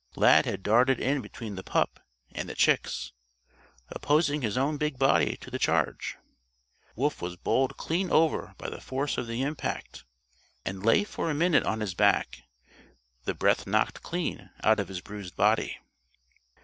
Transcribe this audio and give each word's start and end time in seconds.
Lad 0.15 0.47
had 0.47 0.63
darted 0.63 0.99
in 0.99 1.21
between 1.21 1.53
the 1.53 1.61
pup 1.61 1.99
and 2.31 2.49
the 2.49 2.55
chicks, 2.55 3.13
opposing 3.91 4.41
his 4.41 4.57
own 4.57 4.77
big 4.77 4.97
body 4.97 5.37
to 5.37 5.51
the 5.51 5.59
charge. 5.59 6.17
Wolf 6.95 7.21
was 7.21 7.35
bowled 7.35 7.77
clean 7.77 8.09
over 8.09 8.55
by 8.57 8.67
the 8.67 8.81
force 8.81 9.19
of 9.19 9.27
the 9.27 9.43
impact, 9.43 10.03
and 10.65 10.83
lay 10.83 11.03
for 11.03 11.29
a 11.29 11.35
minute 11.35 11.65
on 11.67 11.81
his 11.81 11.93
back, 11.93 12.41
the 13.25 13.35
breath 13.35 13.67
knocked 13.67 14.01
clean 14.01 14.49
out 14.63 14.79
of 14.79 14.87
his 14.87 15.01
bruised 15.01 15.35
body. 15.35 15.77